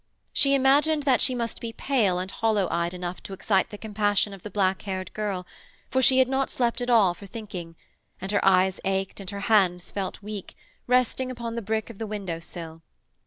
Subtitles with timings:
[0.33, 4.33] She imagined that she must be pale and hollow eyed enough to excite the compassion
[4.33, 5.45] of the black haired girl,
[5.91, 7.75] for she had not slept at all for thinking,
[8.19, 10.55] and her eyes ached and her hands felt weak,
[10.87, 12.81] resting upon the brick of the window sill.